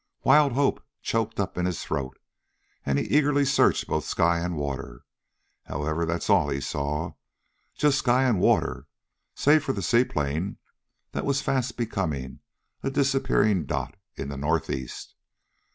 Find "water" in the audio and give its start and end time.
4.57-5.03, 8.39-8.87